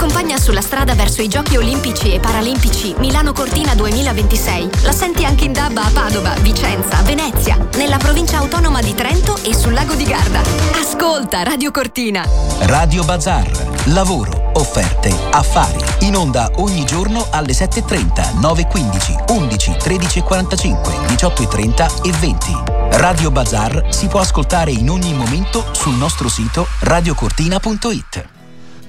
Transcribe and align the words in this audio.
accompagna 0.00 0.38
sulla 0.38 0.62
strada 0.62 0.94
verso 0.94 1.20
i 1.20 1.28
Giochi 1.28 1.58
Olimpici 1.58 2.14
e 2.14 2.20
Paralimpici 2.20 2.94
Milano 2.96 3.34
Cortina 3.34 3.74
2026. 3.74 4.70
La 4.84 4.92
senti 4.92 5.26
anche 5.26 5.44
in 5.44 5.52
DAB 5.52 5.76
a 5.76 5.90
Padova, 5.92 6.32
Vicenza, 6.40 7.02
Venezia, 7.02 7.58
nella 7.76 7.98
provincia 7.98 8.38
autonoma 8.38 8.80
di 8.80 8.94
Trento 8.94 9.36
e 9.42 9.54
sul 9.54 9.74
lago 9.74 9.92
di 9.92 10.04
Garda. 10.04 10.40
Ascolta 10.72 11.42
Radio 11.42 11.70
Cortina. 11.70 12.26
Radio 12.60 13.04
Bazar. 13.04 13.50
Lavoro, 13.88 14.52
offerte, 14.54 15.14
affari. 15.32 15.84
In 16.06 16.16
onda 16.16 16.50
ogni 16.56 16.86
giorno 16.86 17.26
alle 17.30 17.52
7.30, 17.52 18.40
9.15, 18.40 19.32
11, 19.32 19.70
13.45, 19.72 21.04
18.30 21.08 22.08
e 22.08 22.12
20. 22.12 22.62
Radio 22.92 23.30
Bazar 23.30 23.88
si 23.90 24.06
può 24.06 24.20
ascoltare 24.20 24.70
in 24.70 24.88
ogni 24.88 25.12
momento 25.12 25.62
sul 25.72 25.96
nostro 25.96 26.30
sito 26.30 26.66
radiocortina.it. 26.80 28.39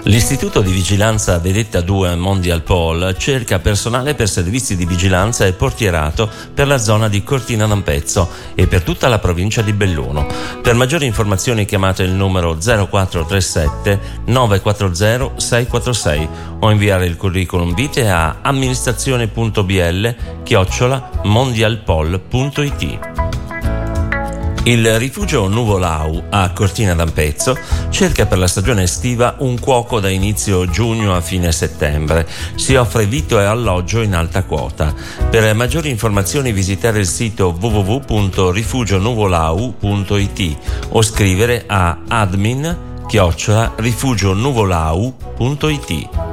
L'Istituto 0.06 0.62
di 0.62 0.72
Vigilanza 0.72 1.38
Vedetta 1.38 1.80
2 1.80 2.16
Mondial 2.16 2.64
Pole 2.64 3.16
cerca 3.18 3.60
personale 3.60 4.16
per 4.16 4.28
servizi 4.28 4.76
di 4.76 4.88
vigilanza 4.88 5.46
e 5.46 5.54
portierato 5.54 6.28
per 6.54 6.66
la 6.66 6.80
zona 6.80 7.08
di 7.08 7.24
Cortina 7.24 7.68
d'Ampezzo 7.68 8.28
e 8.56 8.66
per 8.66 8.82
tutta 8.82 9.08
la 9.08 9.20
provincia 9.20 9.62
di 9.62 9.74
Belluno. 9.74 10.26
Per 10.62 10.74
maggiori 10.74 11.06
informazioni 11.06 11.66
chiamate 11.66 12.02
il 12.02 12.12
numero 12.12 12.58
0437 12.58 14.00
940 14.26 15.40
646 15.40 16.30
o 16.62 16.72
inviare 16.72 17.06
il 17.06 17.16
curriculum 17.16 17.76
vitae 17.76 18.10
a 18.10 18.38
amministrazione.bl 18.42 20.16
chiocciola 20.44 21.10
mondialpol.it. 21.24 23.11
Il 24.64 25.00
rifugio 25.00 25.48
Nuvolau 25.48 26.26
a 26.30 26.52
Cortina 26.52 26.94
d'Ampezzo 26.94 27.58
cerca 27.90 28.28
per 28.28 28.38
la 28.38 28.46
stagione 28.46 28.84
estiva 28.84 29.38
un 29.40 29.60
cuoco 29.60 30.00
da 30.00 30.08
inizio 30.08 30.70
giugno 30.70 31.16
a 31.16 31.22
fine 31.22 31.52
settembre. 31.52 32.28
Si 32.56 32.76
offre 32.76 33.08
vitto 33.08 33.40
e 33.40 33.44
alloggio 33.44 34.02
in 34.02 34.14
alta 34.14 34.44
quota. 34.44 34.94
Per 35.32 35.56
maggiori 35.56 35.90
informazioni 35.90 36.52
visitare 36.52 37.00
il 37.00 37.08
sito 37.08 37.58
www.rifugionuvolau.it 37.60 40.58
o 40.90 41.02
scrivere 41.02 41.64
a 41.66 41.98
admin 42.08 42.78
chiocciola 43.08 43.74
rifugionuvolau.it. 43.78 46.31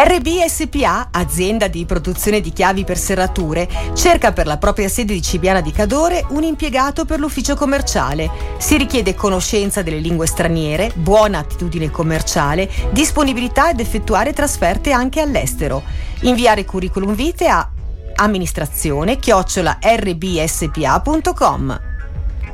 RBSPA, 0.00 1.08
azienda 1.10 1.66
di 1.66 1.84
produzione 1.84 2.40
di 2.40 2.52
chiavi 2.52 2.84
per 2.84 2.96
serrature, 2.96 3.68
cerca 3.94 4.32
per 4.32 4.46
la 4.46 4.56
propria 4.56 4.88
sede 4.88 5.12
di 5.12 5.20
Cibiana 5.20 5.60
di 5.60 5.72
Cadore 5.72 6.24
un 6.28 6.44
impiegato 6.44 7.04
per 7.04 7.18
l'ufficio 7.18 7.56
commerciale. 7.56 8.30
Si 8.58 8.76
richiede 8.76 9.16
conoscenza 9.16 9.82
delle 9.82 9.98
lingue 9.98 10.28
straniere, 10.28 10.92
buona 10.94 11.38
attitudine 11.38 11.90
commerciale, 11.90 12.70
disponibilità 12.92 13.70
ed 13.70 13.80
effettuare 13.80 14.32
trasferte 14.32 14.92
anche 14.92 15.20
all'estero. 15.20 15.82
Inviare 16.20 16.64
curriculum 16.64 17.12
vitae 17.12 17.48
a 17.48 17.68
amministrazione 18.14 19.18
chiocciola 19.18 19.80
rbspa.com. 19.82 21.87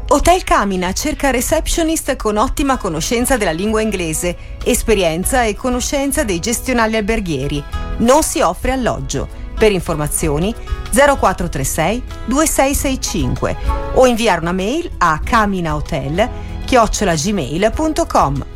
Hotel 0.06 0.44
Camina 0.44 0.92
cerca 0.92 1.30
receptionist 1.30 2.14
con 2.16 2.36
ottima 2.36 2.76
conoscenza 2.76 3.38
della 3.38 3.52
lingua 3.52 3.80
inglese, 3.80 4.36
esperienza 4.62 5.44
e 5.44 5.54
conoscenza 5.54 6.24
dei 6.24 6.40
gestionali 6.40 6.96
alberghieri. 6.96 7.64
Non 7.98 8.22
si 8.22 8.40
offre 8.40 8.72
alloggio. 8.72 9.42
Per 9.58 9.72
informazioni 9.72 10.54
0436 10.92 12.02
2665 12.26 13.56
o 13.94 14.06
inviare 14.06 14.40
una 14.40 14.52
mail 14.52 14.90
a 14.98 15.18
caminahotel 15.24 16.28
chiocciolagmail.com. 16.64 18.53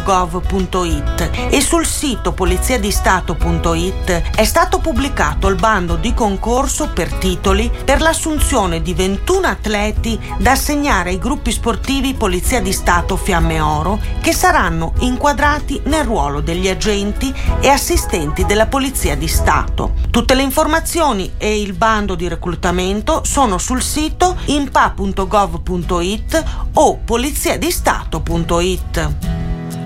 e 1.50 1.60
sul 1.60 1.84
sito 1.84 2.32
poliziadistato.it 2.32 4.30
è 4.34 4.44
stato 4.44 4.78
pubblicato 4.78 5.48
il 5.48 5.56
bando 5.56 5.96
di 5.96 6.14
concorso 6.14 6.88
per 6.88 7.12
titoli 7.12 7.70
per 7.84 8.00
l'assunzione 8.00 8.80
di 8.80 8.94
21 8.94 9.46
atleti 9.46 10.18
da 10.38 10.52
assegnare 10.52 11.10
ai 11.10 11.18
gruppi 11.18 11.52
sportivi 11.52 12.14
Polizia 12.14 12.62
di 12.62 12.72
Stato 12.72 13.18
Fiamme 13.18 13.60
Oro 13.60 14.00
che 14.22 14.32
saranno 14.32 14.94
inquadrati 15.00 15.82
nel 15.84 16.04
ruolo 16.04 16.40
degli 16.40 16.70
agenti 16.70 17.30
e 17.60 17.68
assistenti 17.68 18.46
della 18.46 18.64
Polizia 18.66 19.14
di 19.14 19.28
Stato. 19.28 19.92
Tutte 20.10 20.32
le 20.32 20.40
informazioni 20.40 21.32
e 21.36 21.60
il 21.60 21.74
bando 21.74 22.14
di 22.14 22.28
reclutamento 22.28 23.24
sono 23.24 23.58
sul 23.58 23.82
sito 23.82 24.20
sito 24.22 24.36
impa.gov.it 24.46 26.44
o 26.74 26.98
poliziadistato.it. 26.98 29.10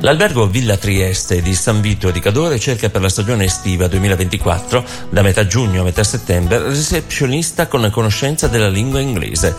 L'albergo 0.01 0.47
Villa 0.47 0.77
Trieste 0.77 1.41
di 1.41 1.55
San 1.55 1.81
Vito 1.81 2.11
di 2.11 2.21
Cadore 2.21 2.59
cerca 2.59 2.91
per 2.91 3.01
la 3.01 3.09
stagione 3.09 3.45
estiva 3.45 3.89
2024, 3.89 4.85
da 5.09 5.23
metà 5.23 5.47
giugno 5.47 5.81
a 5.81 5.85
metà 5.85 6.05
settembre, 6.05 6.59
receptionista 6.59 7.67
con 7.67 7.89
conoscenza 7.91 8.47
della 8.47 8.69
lingua 8.69 9.01
inglese. 9.01 9.57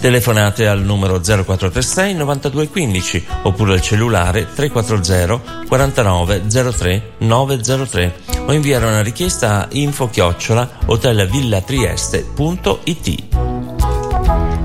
Telefonate 0.00 0.68
al 0.68 0.82
numero 0.82 1.20
0436 1.20 2.14
9215 2.14 3.26
oppure 3.42 3.72
al 3.74 3.80
cellulare 3.80 4.46
340 4.54 5.64
49 5.66 6.46
03 6.46 7.14
903 7.18 8.14
o 8.46 8.52
inviare 8.52 8.86
una 8.86 9.02
richiesta 9.02 9.62
a 9.62 9.66
info 9.72 10.08
chiocciola 10.08 10.78
hotelvillatrieste.it. 10.86 13.41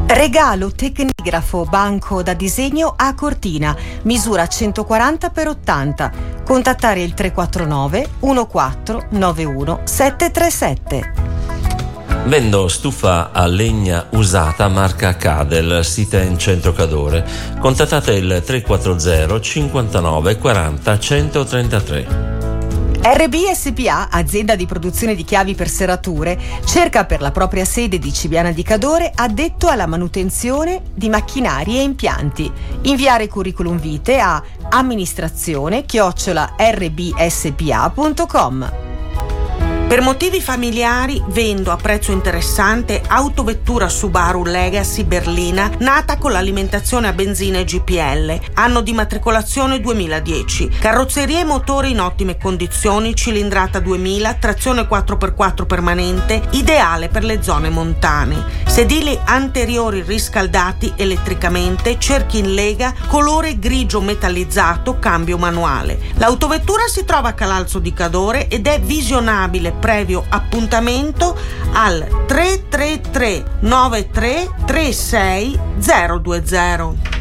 Regalo 0.09 0.71
tecnigrafo 0.71 1.65
banco 1.65 2.23
da 2.23 2.33
disegno 2.33 2.93
a 2.95 3.13
Cortina, 3.13 3.75
misura 4.03 4.47
140 4.47 5.31
x 5.35 5.45
80. 5.45 6.11
Contattare 6.45 7.01
il 7.03 7.13
349 7.13 8.07
1491 8.21 9.81
737. 9.83 11.13
Vendo 12.23 12.69
stufa 12.69 13.31
a 13.33 13.45
legna 13.47 14.07
usata 14.11 14.69
marca 14.69 15.17
Cadel, 15.17 15.83
sita 15.83 16.21
in 16.21 16.37
centro 16.37 16.71
Cadore. 16.71 17.25
Contattate 17.59 18.13
il 18.13 18.41
340 18.45 19.41
59 19.41 20.37
40 20.37 20.99
133. 20.99 22.36
RBSPA, 23.09 24.09
azienda 24.11 24.57
di 24.57 24.65
produzione 24.65 25.15
di 25.15 25.23
chiavi 25.23 25.55
per 25.55 25.69
serrature, 25.69 26.37
cerca 26.65 27.05
per 27.05 27.21
la 27.21 27.31
propria 27.31 27.63
sede 27.63 27.99
di 27.99 28.11
Cibiana 28.11 28.51
di 28.51 28.63
Cadore 28.63 29.09
addetto 29.15 29.69
alla 29.69 29.85
manutenzione 29.85 30.81
di 30.93 31.07
macchinari 31.07 31.77
e 31.77 31.83
impianti. 31.83 32.51
Inviare 32.81 33.29
curriculum 33.29 33.79
vitae 33.79 34.19
a 34.19 34.43
amministrazione 34.71 35.85
chiocciola 35.85 36.55
rbspa.com. 36.59 37.85
Per 39.87 40.01
motivi 40.01 40.41
familiari 40.41 41.23
vendo 41.27 41.71
a 41.71 41.77
prezzo 41.77 42.11
interessante 42.11 43.01
autovettura 43.07 43.87
Subaru 43.87 44.43
Legacy 44.43 45.05
berlina 45.05 45.71
nata 45.79 46.17
con 46.17 46.33
l'alimentazione 46.33 47.07
a 47.07 47.13
benzina 47.13 47.59
e 47.59 47.63
GPL, 47.63 48.37
anno 48.55 48.81
di 48.81 48.91
matricolazione 48.91 49.79
2010, 49.79 50.71
carrozzeria 50.77 51.39
e 51.39 51.45
motore 51.45 51.87
in 51.87 52.01
ottime 52.01 52.37
condizioni, 52.37 53.15
cilindrata 53.15 53.79
2000, 53.79 54.33
trazione 54.33 54.81
4x4 54.89 55.65
permanente, 55.65 56.41
ideale 56.49 57.07
per 57.07 57.23
le 57.23 57.41
zone 57.41 57.69
montane. 57.69 58.65
Sedili 58.65 59.17
anteriori 59.23 60.01
riscaldati 60.01 60.91
elettricamente, 60.97 61.97
cerchi 61.97 62.39
in 62.39 62.53
lega, 62.53 62.93
colore 63.07 63.57
grigio 63.57 64.01
metallizzato, 64.01 64.99
cambio 64.99 65.37
manuale. 65.37 65.97
L'autovettura 66.15 66.87
si 66.87 67.05
trova 67.05 67.29
a 67.29 67.33
Calalzo 67.33 67.79
di 67.79 67.93
Cadore 67.93 68.49
ed 68.49 68.67
è 68.67 68.81
visionabile 68.81 69.75
previo 69.79 70.23
appuntamento 70.29 71.35
al 71.73 72.07
333 72.27 73.43
93 73.61 74.49
36 74.65 75.59
020. 75.77 77.16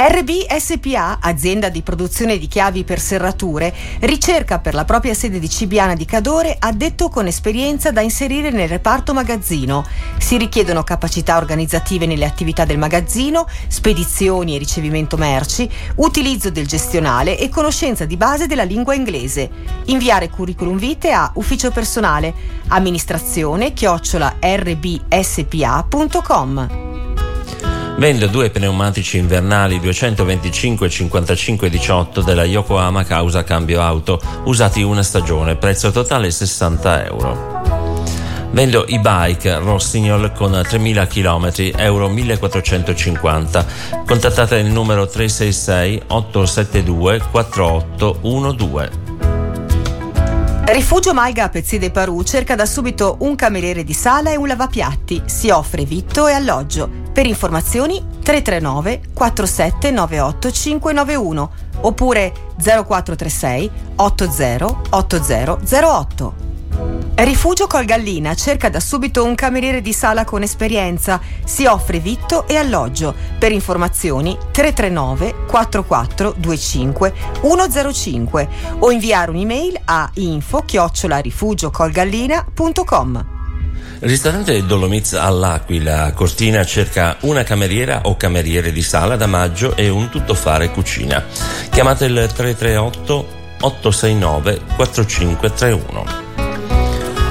RB 0.00 0.46
SPA, 0.56 1.18
azienda 1.20 1.70
di 1.70 1.82
produzione 1.82 2.38
di 2.38 2.46
chiavi 2.46 2.84
per 2.84 3.00
serrature, 3.00 3.74
ricerca 3.98 4.60
per 4.60 4.72
la 4.72 4.84
propria 4.84 5.12
sede 5.12 5.40
di 5.40 5.50
Cibiana 5.50 5.94
di 5.94 6.04
Cadore 6.04 6.54
addetto 6.56 7.08
con 7.08 7.26
esperienza 7.26 7.90
da 7.90 8.00
inserire 8.00 8.50
nel 8.52 8.68
reparto 8.68 9.12
magazzino. 9.12 9.84
Si 10.18 10.36
richiedono 10.36 10.84
capacità 10.84 11.36
organizzative 11.36 12.06
nelle 12.06 12.26
attività 12.26 12.64
del 12.64 12.78
magazzino, 12.78 13.48
spedizioni 13.66 14.54
e 14.54 14.58
ricevimento 14.58 15.16
merci, 15.16 15.68
utilizzo 15.96 16.50
del 16.50 16.68
gestionale 16.68 17.36
e 17.36 17.48
conoscenza 17.48 18.04
di 18.04 18.16
base 18.16 18.46
della 18.46 18.62
lingua 18.62 18.94
inglese. 18.94 19.50
Inviare 19.86 20.30
curriculum 20.30 20.78
vitae 20.78 21.10
a 21.10 21.28
ufficio 21.34 21.72
personale 21.72 22.32
amministrazione 22.68 23.72
chiocciola 23.72 24.36
rbspa.com. 24.40 25.58
Vende 27.98 28.30
due 28.30 28.48
pneumatici 28.48 29.18
invernali 29.18 29.80
225 29.80 30.88
55 30.88 31.68
18 31.68 32.20
della 32.22 32.44
Yokohama 32.44 33.02
causa 33.02 33.42
cambio 33.42 33.82
auto, 33.82 34.20
usati 34.44 34.82
una 34.82 35.02
stagione, 35.02 35.56
prezzo 35.56 35.90
totale 35.90 36.30
60 36.30 37.06
euro. 37.06 37.60
Vendo 38.52 38.86
e-bike 38.86 39.58
Rossignol 39.58 40.32
con 40.32 40.62
3000 40.62 41.06
km, 41.08 41.52
euro 41.74 42.08
1450. 42.08 43.66
Contattate 44.06 44.58
il 44.58 44.66
numero 44.66 45.08
366 45.08 46.02
872 46.06 47.20
4812. 47.32 48.97
Rifugio 50.70 51.14
Malga 51.14 51.48
Pezzide 51.48 51.90
Parù 51.90 52.22
cerca 52.22 52.54
da 52.54 52.66
subito 52.66 53.16
un 53.20 53.34
cameriere 53.36 53.84
di 53.84 53.94
sala 53.94 54.32
e 54.32 54.36
un 54.36 54.46
lavapiatti. 54.46 55.22
Si 55.24 55.48
offre 55.48 55.86
vitto 55.86 56.26
e 56.26 56.34
alloggio. 56.34 56.90
Per 57.10 57.24
informazioni 57.24 58.04
339 58.22 59.00
4798 59.14 60.50
591 60.50 61.50
oppure 61.80 62.32
0436 62.62 63.70
80 63.96 64.80
8008. 64.90 66.47
Rifugio 67.24 67.66
Colgallina 67.66 68.36
cerca 68.36 68.68
da 68.68 68.78
subito 68.78 69.24
un 69.24 69.34
cameriere 69.34 69.80
di 69.80 69.92
sala 69.92 70.24
con 70.24 70.44
esperienza. 70.44 71.20
Si 71.44 71.66
offre 71.66 71.98
vitto 71.98 72.46
e 72.46 72.54
alloggio. 72.54 73.12
Per 73.36 73.50
informazioni 73.50 74.38
339 74.52 75.46
4425 75.48 77.12
105 77.40 78.48
o 78.78 78.92
inviare 78.92 79.32
un'email 79.32 79.80
a 79.86 80.08
info 80.14 80.60
chiocciolarifugiocolgallina.com. 80.60 83.26
Ristorante 83.98 84.64
Dolomiz 84.64 85.14
all'Aquila, 85.14 86.12
Cortina, 86.12 86.64
cerca 86.64 87.16
una 87.22 87.42
cameriera 87.42 88.02
o 88.04 88.16
cameriere 88.16 88.70
di 88.70 88.82
sala 88.82 89.16
da 89.16 89.26
maggio 89.26 89.74
e 89.74 89.88
un 89.88 90.08
tuttofare 90.08 90.70
cucina. 90.70 91.24
Chiamate 91.68 92.04
il 92.04 92.30
338 92.32 93.26
869 93.60 94.60
4531. 94.76 96.27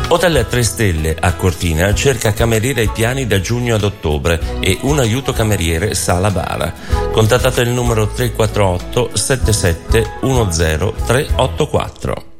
Hotel 0.10 0.48
3 0.48 0.64
Stelle 0.64 1.18
a 1.20 1.34
Cortina 1.34 1.94
cerca 1.94 2.32
cameriere 2.32 2.80
ai 2.80 2.90
piani 2.90 3.28
da 3.28 3.42
giugno 3.42 3.76
ad 3.76 3.84
ottobre 3.84 4.40
e 4.62 4.78
un 4.84 5.00
aiuto 5.00 5.34
cameriere 5.34 5.96
sala 5.96 6.32
bara. 6.32 6.74
Contattate 7.12 7.60
il 7.62 7.70
numero 7.70 8.08
348 8.08 9.10
77 9.18 10.20
10 10.22 10.94
384. 11.06 12.37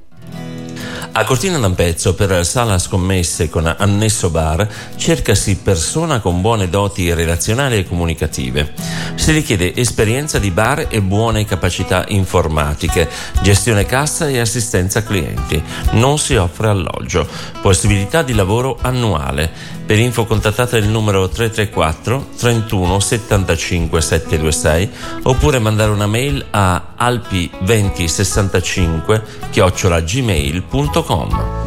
A 1.18 1.24
Cortina 1.24 1.58
d'Ampezzo 1.58 2.14
per 2.14 2.46
sala 2.46 2.78
scommesse 2.78 3.50
con 3.50 3.66
annesso 3.66 4.30
bar 4.30 4.68
cercasi 4.98 5.56
persona 5.58 6.20
con 6.20 6.42
buone 6.42 6.70
doti 6.70 7.12
relazionali 7.12 7.78
e 7.78 7.86
comunicative. 7.86 8.74
Si 9.16 9.32
richiede 9.32 9.74
esperienza 9.74 10.38
di 10.38 10.52
bar 10.52 10.86
e 10.92 11.02
buone 11.02 11.44
capacità 11.44 12.06
informatiche, 12.10 13.10
gestione 13.42 13.88
cassa 13.88 14.28
e 14.28 14.38
assistenza 14.38 15.02
clienti. 15.02 15.60
Non 15.94 16.20
si 16.20 16.36
offre 16.36 16.68
alloggio. 16.68 17.28
Possibilità 17.64 18.22
di 18.22 18.36
lavoro 18.36 18.78
annuale. 18.80 19.77
Per 19.88 19.98
info 19.98 20.26
contattate 20.26 20.78
il 20.78 20.90
numero 20.90 21.30
334 21.30 22.32
31 22.38 23.00
75 23.00 24.02
726 24.02 24.90
oppure 25.24 25.60
mandare 25.60 25.92
una 25.92 26.08
mail 26.08 26.46
a 26.52 26.94
alpi2065 27.00 29.22
chiocciolagmail.com. 29.50 31.67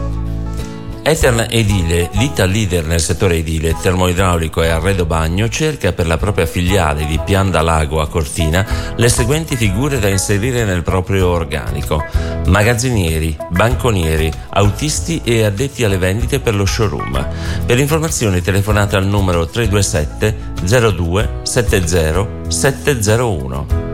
Etern 1.02 1.46
Edile, 1.48 2.10
ditta 2.12 2.44
leader 2.44 2.84
nel 2.84 3.00
settore 3.00 3.36
edile, 3.36 3.74
termoidraulico 3.80 4.62
e 4.62 4.68
arredo 4.68 5.06
bagno, 5.06 5.48
cerca 5.48 5.92
per 5.92 6.06
la 6.06 6.18
propria 6.18 6.46
filiale 6.46 7.06
di 7.06 7.18
Pianda 7.24 7.62
Lago 7.62 8.00
a 8.00 8.08
Cortina 8.08 8.66
le 8.96 9.08
seguenti 9.08 9.56
figure 9.56 9.98
da 9.98 10.08
inserire 10.08 10.64
nel 10.64 10.82
proprio 10.82 11.28
organico: 11.28 12.04
magazzinieri, 12.46 13.36
banconieri, 13.50 14.30
autisti 14.50 15.20
e 15.24 15.44
addetti 15.44 15.84
alle 15.84 15.98
vendite 15.98 16.38
per 16.38 16.54
lo 16.54 16.66
showroom. 16.66 17.26
Per 17.64 17.78
informazioni 17.78 18.40
telefonate 18.40 18.96
al 18.96 19.06
numero 19.06 19.46
327 19.46 20.36
02 20.62 21.28
70 21.42 22.28
701. 22.48 23.89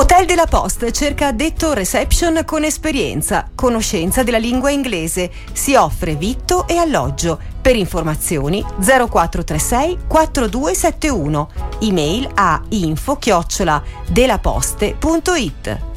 Hotel 0.00 0.24
della 0.24 0.46
Poste 0.46 0.92
cerca 0.92 1.26
addetto 1.26 1.74
reception 1.74 2.40
con 2.46 2.64
esperienza, 2.64 3.50
conoscenza 3.54 4.22
della 4.22 4.38
lingua 4.38 4.70
inglese. 4.70 5.30
Si 5.52 5.74
offre 5.74 6.14
vitto 6.14 6.66
e 6.66 6.78
alloggio. 6.78 7.38
Per 7.60 7.76
informazioni 7.76 8.64
0436 8.78 9.98
4271. 10.08 11.50
Email 11.80 12.30
a 12.32 12.62
info 12.70 13.16
chiocciola 13.16 13.82
delaposte.it. 14.08 15.89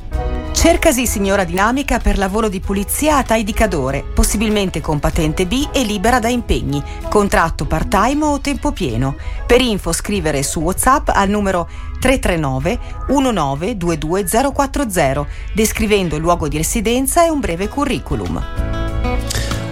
Cercasi 0.53 1.07
signora 1.07 1.43
dinamica 1.43 1.99
per 1.99 2.17
lavoro 2.17 2.47
di 2.47 2.61
pulizia 2.61 3.17
a 3.17 3.23
Tai 3.23 3.43
di 3.43 3.53
Cadore, 3.53 4.05
possibilmente 4.13 4.79
con 4.79 4.99
patente 4.99 5.45
B 5.45 5.67
e 5.73 5.83
libera 5.83 6.19
da 6.19 6.29
impegni, 6.29 6.81
contratto 7.09 7.65
part-time 7.65 8.23
o 8.23 8.39
tempo 8.39 8.71
pieno. 8.71 9.17
Per 9.45 9.59
info 9.59 9.91
scrivere 9.91 10.41
su 10.43 10.61
WhatsApp 10.61 11.09
al 11.09 11.27
numero 11.27 11.67
339 11.99 12.79
1922040, 13.09 15.25
descrivendo 15.53 16.15
il 16.15 16.21
luogo 16.21 16.47
di 16.47 16.55
residenza 16.57 17.25
e 17.25 17.29
un 17.29 17.41
breve 17.41 17.67
curriculum. 17.67 18.72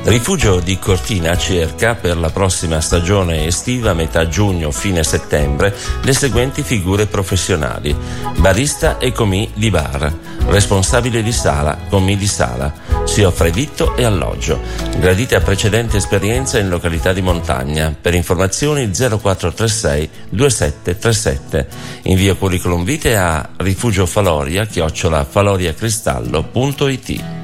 Rifugio 0.04 0.60
di 0.60 0.80
Cortina 0.80 1.38
cerca 1.38 1.94
per 1.94 2.18
la 2.18 2.32
prossima 2.32 2.82
stagione 2.82 3.46
estiva 3.46 3.94
metà 3.94 4.28
giugno-fine 4.28 5.04
settembre 5.04 5.76
le 6.02 6.14
seguenti 6.14 6.64
figure 6.64 7.06
professionali: 7.06 7.96
barista 8.38 8.98
e 8.98 9.12
comì 9.12 9.52
di 9.54 9.70
bar, 9.70 10.12
responsabile 10.48 11.22
di 11.22 11.32
sala, 11.32 11.78
comì 11.88 12.18
di 12.18 12.26
sala. 12.26 12.74
Si 13.04 13.22
offre 13.22 13.52
vitto 13.52 13.96
e 13.96 14.04
alloggio. 14.04 14.60
Gradite 14.98 15.36
a 15.36 15.42
precedente 15.42 15.98
esperienza 15.98 16.58
in 16.58 16.68
località 16.68 17.14
di 17.14 17.22
montagna. 17.22 17.96
Per 18.00 18.16
informazioni 18.16 18.90
0436 18.90 20.10
2737. 20.30 21.68
Invio 22.04 22.36
curriculum 22.38 22.84
vitae 22.84 23.18
a 23.18 23.50
rifugiofaloria 23.58 24.66
chiocciola 24.66 25.24
faloriacristallo.it. 25.26 27.41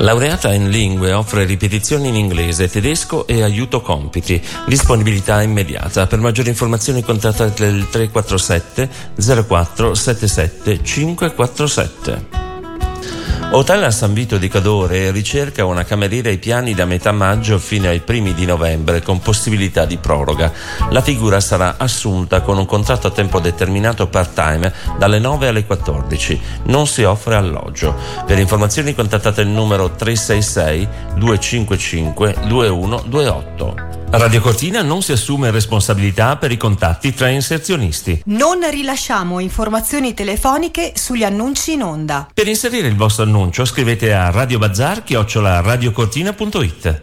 Laureata 0.00 0.50
in 0.54 0.70
lingue, 0.70 1.12
offre 1.12 1.44
ripetizioni 1.44 2.08
in 2.08 2.14
inglese, 2.14 2.70
tedesco 2.70 3.26
e 3.26 3.42
aiuto 3.42 3.82
compiti. 3.82 4.42
Disponibilità 4.66 5.42
immediata. 5.42 6.06
Per 6.06 6.18
maggiori 6.18 6.48
informazioni 6.48 7.02
contattate 7.02 7.66
il 7.66 7.88
347 7.90 8.88
04 9.46 9.94
77 9.94 10.82
547. 10.82 12.39
Hotel 13.52 13.82
a 13.82 13.90
San 13.90 14.12
Vito 14.12 14.38
di 14.38 14.46
Cadore 14.46 15.10
ricerca 15.10 15.64
una 15.64 15.82
cameriera 15.82 16.28
ai 16.28 16.38
piani 16.38 16.72
da 16.72 16.84
metà 16.84 17.10
maggio 17.10 17.58
fino 17.58 17.88
ai 17.88 17.98
primi 17.98 18.32
di 18.32 18.46
novembre 18.46 19.02
con 19.02 19.18
possibilità 19.18 19.86
di 19.86 19.96
proroga. 19.96 20.52
La 20.90 21.00
figura 21.00 21.40
sarà 21.40 21.74
assunta 21.76 22.42
con 22.42 22.58
un 22.58 22.64
contratto 22.64 23.08
a 23.08 23.10
tempo 23.10 23.40
determinato 23.40 24.06
part-time 24.06 24.72
dalle 24.96 25.18
9 25.18 25.48
alle 25.48 25.64
14. 25.66 26.40
Non 26.66 26.86
si 26.86 27.02
offre 27.02 27.34
alloggio. 27.34 27.92
Per 28.24 28.38
informazioni 28.38 28.94
contattate 28.94 29.40
il 29.40 29.48
numero 29.48 29.90
366 29.90 30.88
255 31.16 32.36
2128. 32.46 33.99
Radio 34.12 34.40
Cortina 34.40 34.82
non 34.82 35.02
si 35.02 35.12
assume 35.12 35.52
responsabilità 35.52 36.36
per 36.36 36.50
i 36.50 36.56
contatti 36.56 37.14
tra 37.14 37.28
inserzionisti. 37.28 38.22
Non 38.26 38.68
rilasciamo 38.68 39.38
informazioni 39.38 40.14
telefoniche 40.14 40.94
sugli 40.96 41.22
annunci 41.22 41.74
in 41.74 41.84
onda. 41.84 42.26
Per 42.34 42.48
inserire 42.48 42.88
il 42.88 42.96
vostro 42.96 43.22
annuncio 43.22 43.64
scrivete 43.64 44.12
a 44.12 44.30
radiobazar-radiocortina.it 44.30 47.02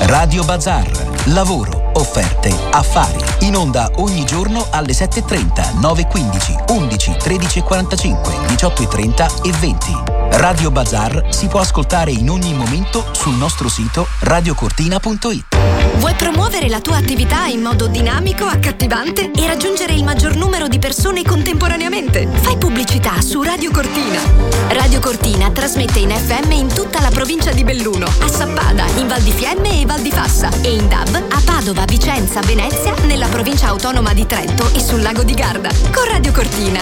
Radio 0.00 0.44
Bazar. 0.44 0.86
Lavoro, 1.28 1.83
offerte, 1.94 2.54
affari. 2.70 3.18
In 3.40 3.56
onda 3.56 3.90
ogni 3.96 4.24
giorno 4.24 4.66
alle 4.70 4.92
7.30, 4.92 5.80
9.15, 5.80 6.72
11, 6.72 7.10
13.45, 7.10 8.16
18.30 8.46 9.46
e 9.46 9.52
20. 9.52 10.14
Radio 10.36 10.70
Bazar 10.70 11.26
si 11.30 11.46
può 11.46 11.60
ascoltare 11.60 12.10
in 12.10 12.28
ogni 12.28 12.54
momento 12.54 13.04
sul 13.12 13.34
nostro 13.34 13.68
sito 13.68 14.06
radiocortina.it. 14.20 15.44
Vuoi 15.98 16.14
promuovere 16.14 16.68
la 16.68 16.80
tua 16.80 16.96
attività 16.96 17.46
in 17.46 17.60
modo 17.60 17.86
dinamico, 17.86 18.44
accattivante 18.44 19.30
e 19.30 19.46
raggiungere 19.46 19.94
il 19.94 20.02
maggior 20.02 20.34
numero 20.34 20.66
di 20.66 20.78
persone 20.78 21.22
contemporaneamente? 21.22 22.26
Fai 22.26 22.58
pubblicità 22.58 23.20
su 23.20 23.42
Radio 23.42 23.70
Cortina. 23.70 24.20
Radio 24.70 24.98
Cortina 24.98 25.50
trasmette 25.50 26.00
in 26.00 26.10
FM 26.10 26.50
in 26.50 26.72
tutta 26.72 27.00
la 27.00 27.10
provincia 27.10 27.52
di 27.52 27.62
Belluno, 27.62 28.06
a 28.06 28.28
Sappada, 28.28 28.84
in 28.96 29.06
Val 29.06 29.22
di 29.22 29.30
Fiemme 29.30 29.80
e 29.80 29.86
Val 29.86 30.00
di 30.00 30.10
Fassa 30.10 30.50
e 30.62 30.74
in 30.74 30.88
DAB 30.88 31.14
a 31.30 31.40
Padova, 31.44 31.83
Vicenza, 31.86 32.40
Venezia, 32.40 32.94
nella 33.06 33.28
provincia 33.28 33.68
autonoma 33.68 34.12
di 34.12 34.26
Trento 34.26 34.70
e 34.74 34.80
sul 34.80 35.02
lago 35.02 35.22
di 35.22 35.34
Garda. 35.34 35.70
Con 35.92 36.04
Radio 36.06 36.32
Cortina 36.32 36.80